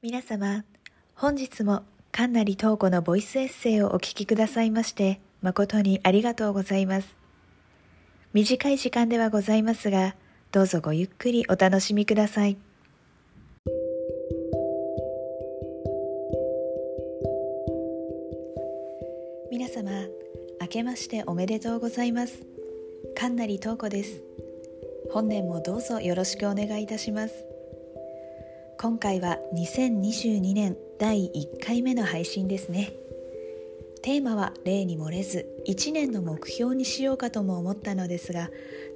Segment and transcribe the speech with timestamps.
[0.00, 0.64] 皆様、
[1.16, 7.16] 本日も神成東子のボイスエッセイをお聞きくださいまして誠にありがとうございます。
[8.32, 10.14] 短い時間ではございますが、
[10.52, 12.56] どうぞごゆっくりお楽しみください。
[19.50, 19.90] 皆様、
[20.60, 22.46] 明けましておめでとうございます。
[23.16, 24.22] 神成東子です。
[25.10, 27.47] 本年もどうぞよろしくお願いいたします。
[28.80, 32.92] 今回は2022年第1回目の配信ですね。
[34.02, 38.50] テーマは例に漏れず1年の目標にしようかとも思ったのですが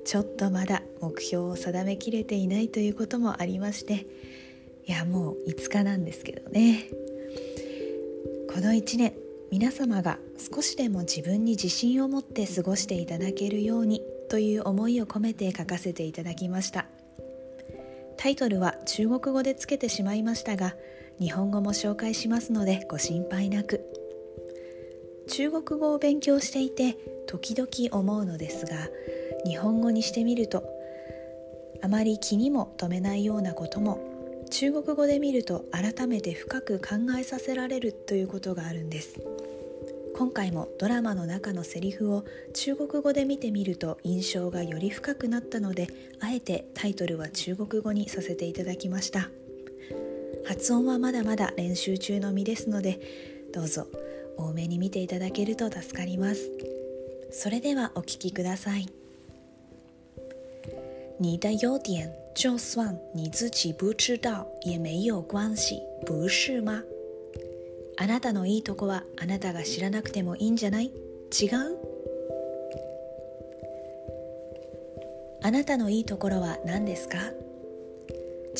[0.04, 4.06] ちょっとまだ目標を定めきれていないということもありまして
[4.86, 6.84] いやもう5日なんですけどね。
[8.54, 9.14] この1年
[9.50, 16.86] 皆様が少しでも自分に自信を持って過ごしていただけるようにという思いを込めて書かせていただきました。
[18.22, 20.76] タイトルは中国語でつけてしまいましたが
[21.18, 23.80] 日本語も紹介しますのでご心配なく。
[25.28, 28.76] 中国語を勉強していて時々思うのですが
[29.44, 30.62] 日本語にしてみると
[31.82, 33.98] あまり気にも留めないようなことも
[34.52, 39.20] 中国語で見ると改めて深く考えさせられるということがあるんです。
[40.14, 45.88] 今回もドラマの中のセリフを中国語で見てみると印象がより深くなったので
[46.20, 49.30] あえてタイトルは中国語にさせていただきました。
[50.44, 53.00] 発音はまだまだ練習中の身ですので
[53.54, 53.86] どうぞ
[54.36, 56.50] 多めに見ていただけると助かります。
[57.30, 58.86] それではお聴きください。
[61.18, 66.82] 你的优点就算你自己不知道也没有关系不是吗？
[68.02, 70.86] あなたのいいとこはあなたが知らなくてもいいんじゃない？
[70.86, 71.78] 違う？
[75.40, 77.18] あなたのいいところは何ですか？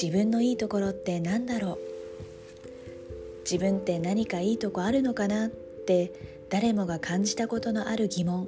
[0.00, 1.78] 自分のいいところって何だろう？
[3.42, 6.12] 自分って何かいいとこあるのかなって
[6.48, 8.46] 誰もが感じたことのある疑問。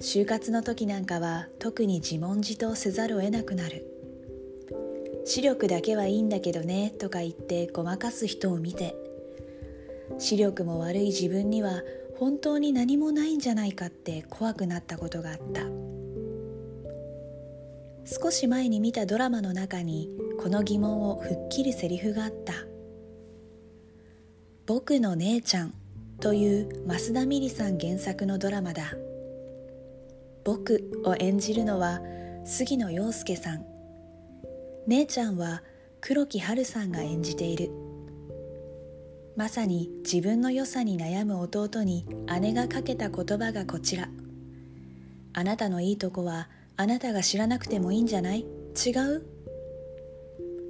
[0.00, 3.84] 就活の時なんかは特に自問自答せざるを得なくなる。
[5.26, 8.96] 視力だけはいいんだけどねとか言ってごまかす人を見て。
[10.18, 11.82] 視力も悪い自分には
[12.18, 15.62] 本当に何もないんじゃないかって怖くなったことがあった。
[18.06, 22.52] 少し前に見たドラマの中にこの疑問を吹っ切るセリフがあった
[24.66, 25.74] 「僕の姉ちゃん」
[26.20, 28.94] という増田美里さん原作のドラマだ。
[30.44, 32.02] 僕を演じるのは
[32.44, 33.64] 杉野遥亮さん。
[34.86, 35.62] 姉ちゃんは
[36.02, 37.70] 黒木華さんが演じている。
[39.36, 42.06] まさに自分の良さに悩む弟に
[42.40, 44.08] 姉がかけた言葉がこちら
[45.32, 48.40] あなたのいいとこはあなたが知らなくてもいいんじゃない？
[48.40, 49.26] 違う？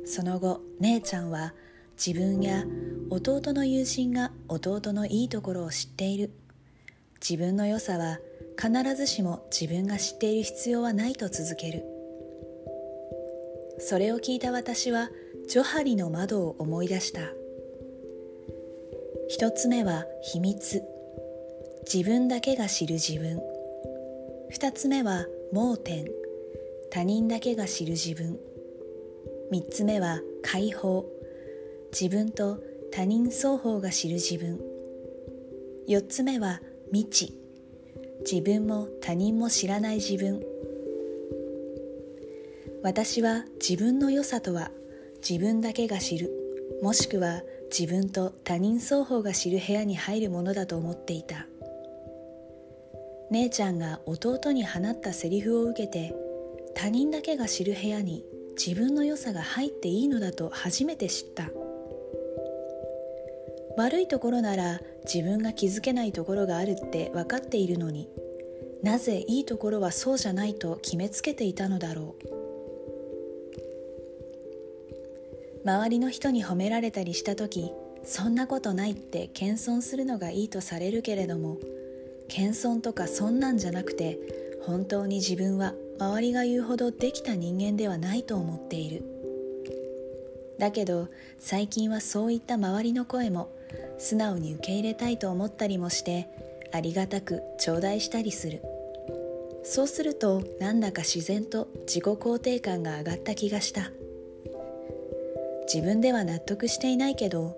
[0.06, 1.52] その後姉ちゃんは
[1.96, 2.64] 自分や
[3.10, 6.30] 弟の友人が弟のいいところを知っている
[7.20, 8.18] 自分の良さは
[8.58, 11.84] 必ずしも自分が知っている必要はないと続ける
[13.78, 15.10] それを聞いた私は
[15.48, 17.20] ジョハリの窓を思い出した
[19.28, 20.82] 一つ目は秘密。
[21.92, 23.40] 自分だけが知る自分。
[24.50, 26.06] 二つ目は盲点。
[26.90, 28.38] 他人だけが知る自分。
[29.50, 31.06] 三つ目は解放。
[31.92, 32.58] 自分と
[32.92, 34.60] 他人双方が知る自分。
[35.86, 36.60] 四つ目は
[36.92, 37.38] 未知。
[38.30, 40.44] 自分も他人も知らない自分。
[42.82, 44.70] 私は自分の良さとは
[45.26, 46.30] 自分だけが知る。
[46.82, 47.40] もしくは
[47.70, 51.46] 自分と他人双方が知る部屋に入るものだと思っていた。
[53.30, 56.14] 姉ちゃんが弟に放ったセリフを受けて
[56.74, 58.24] 他人だけが知る部屋に
[58.56, 61.50] 自分の良さが入っていいのだと初めて知った。
[63.76, 68.08] 悪いところなら自分が気づけないところがあるって分かっているのに
[68.84, 72.33] なぜいいところはそうじゃないと決めつけていたのだろう。
[75.64, 77.72] 周りの人に褒められたりした時
[78.02, 81.58] そんなことないって謙遜するのがいいとされるけれども
[82.28, 84.18] 謙遜とかそんなんじゃなくて
[84.66, 89.04] 本当に自分は周りが言うほどできた人間ではないと思っている。
[90.58, 91.08] だけど
[91.38, 93.50] 最近はそういった周りの声も
[93.98, 96.28] 素直に受け入れたいと思ったりもして
[96.72, 98.62] ありがたく頂戴したりする。
[99.64, 103.90] そうするとなんだか自然と自己肯定感が上がった気がした。
[105.66, 107.56] 自分では納得していないけど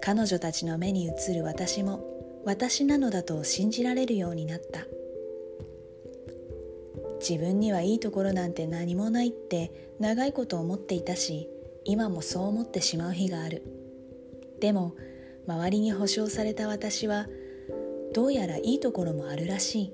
[0.00, 2.04] 彼女たちの目に映る私も
[2.44, 4.86] 私なのだと信じられるようになった。
[7.20, 11.48] 自分にはいいところなんて何もないって長いこと思っていたし
[11.84, 13.62] 今もそう思ってしまう日がある。
[14.60, 14.94] でも
[15.46, 17.26] 周りに保証された私は
[18.14, 19.92] どうやらいいところもあるらしい。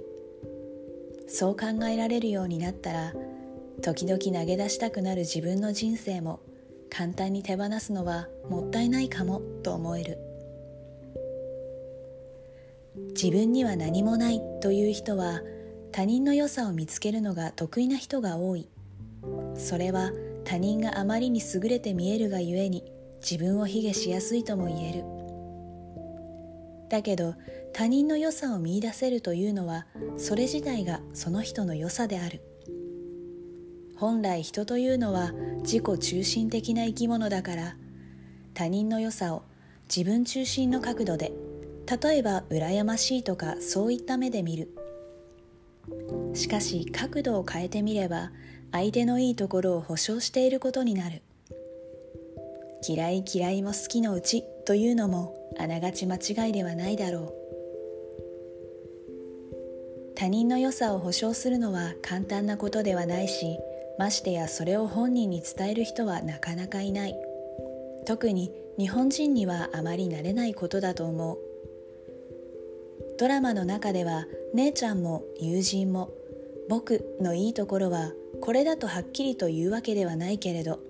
[1.26, 3.14] そう考えられるようになったら
[3.82, 6.40] 時々投げ出したくなる自分の人生も
[6.96, 10.19] 簡単に手放すのはもったいないかもと思える。
[13.17, 15.41] 自分には何もないという人は
[15.91, 18.69] 他人の良さを見つけるのが得意な人が多い。
[19.56, 20.12] それは
[20.44, 22.85] 他人があまりに優れて見えるがゆえに
[23.20, 25.05] 自分を卑下しやすいとも言える。
[26.90, 27.35] だけど
[27.73, 32.53] 他人の良さを見いだせるというのはそれ自体がその人の良さである。
[33.96, 35.32] 本来人というのは
[35.62, 37.76] 自己中心的な生き物だから
[38.52, 39.43] 他人の良さを
[39.94, 41.32] 自分中心の角度で
[42.02, 44.70] 例えば羨ましいとかそういった目で見る。
[46.32, 48.32] しかし角度を変えてみれば
[48.73, 51.23] 相手のいいところを保証していることになる。
[52.87, 57.44] 嫌い嫌いも好きのうちというのもあながち間違いではないだろう。
[60.17, 63.58] 他人の良さを保証するのは簡単なことではないし
[63.99, 67.17] ましてやそれを本人に伝える人はなかなかいない。
[68.06, 71.38] 特に日本人にはあまり慣れないことだと思う。
[73.19, 76.12] ドラマの中では姉ちゃんも友人も
[76.69, 80.81] 僕のいいところはこれだとはっきりと言うわけではないけれど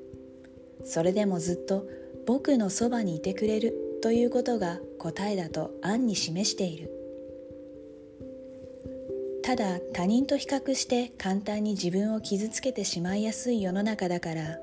[0.84, 1.86] それでもずっと
[2.26, 6.90] 僕のそばにいてくれるということが答えだと暗に示している。
[9.44, 14.58] ただ他人と比較して簡単に自分を傷つけてしまいやすい世の中だから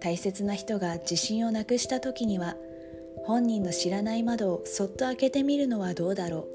[0.00, 2.56] 大切な人が自信をなくした時には
[3.24, 6.46] 本人の知らない窓をそっと開けてみるのはどうだろ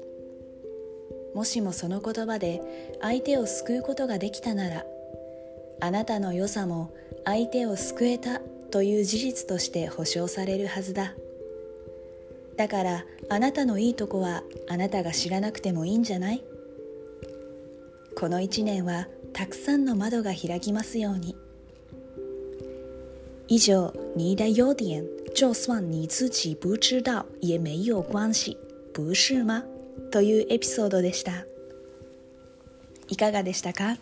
[1.34, 1.36] う。
[1.36, 2.62] もしもその言葉で
[3.00, 4.84] 相手を救うことができたなら
[5.80, 6.92] あなたの良さも
[7.24, 8.40] 相手を救えた
[8.70, 11.14] という事実として保証されるはずだ。
[12.56, 16.42] だからあなたのいいとこはあなたが知らなくてもいいんじゃない？
[18.18, 21.36] この一年はたくさんの窓が開きますように。
[23.46, 25.06] 以上你的优点。
[25.36, 28.56] 就算你自己不知道也没有关系。
[28.92, 29.62] 不是吗？
[30.10, 31.46] というエピソードでした。
[33.06, 33.98] いかがでしたか？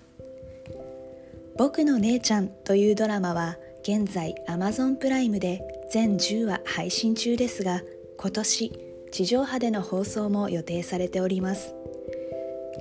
[1.58, 5.60] 僕の姉ちゃんというドラマは現在 Amazon プライムで
[5.90, 7.82] 全10話配信中ですが
[8.16, 8.72] 今年
[9.12, 11.74] 地上波での放送も予定されております。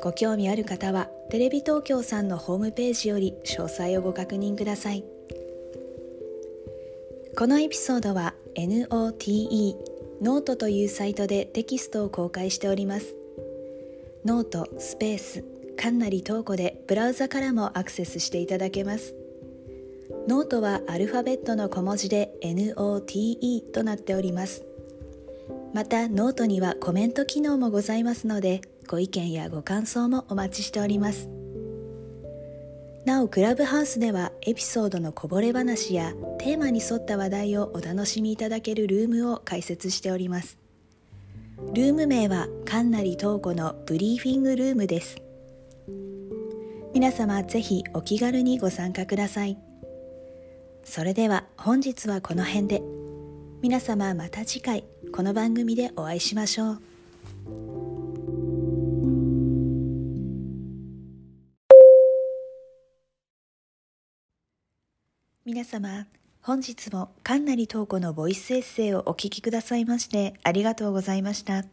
[0.02, 5.04] ご興味ある方はテレビ東京さんのホームページより詳細をご確認ください。
[7.38, 9.76] このエピソードは NOTE
[10.22, 13.16] ノートというサイトでテキストを公開しております。
[14.24, 15.44] ノートスペース
[15.76, 19.14] かんなりトーコでブラウザからもアクセスしていただけます。
[20.28, 24.64] ノートはアルファベットの小文字で NOTE となっております。
[25.74, 31.30] またノートにはコメント機能もございますのでご意見やご感想もお待ちしております。
[33.06, 40.58] なおクラブハウスではエピソードのこぼれ話やテーマに沿った話題をお楽しみいただけるルームを開設しております。
[41.74, 45.18] ルーム名はかんなりとうこのブリーフィングルームです。
[46.94, 49.58] 皆様ぜひお気軽にご参加ください。
[50.84, 52.82] それでは本日はこの辺で。
[53.62, 57.75] 皆様また次回この番組でお会いしましょう。
[65.56, 66.06] 皆様
[66.42, 71.64] 本日もかんなりとうこのボイスエッセイをお聞きくださいましてありがとうございました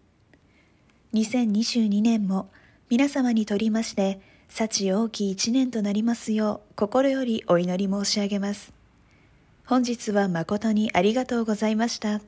[1.15, 2.49] 2022年も
[2.91, 8.73] 皆様にとりまして幸多きい一年となりますよう心よりお祈り申し上げます。
[9.67, 12.21] 本日は誠にありがとうございました。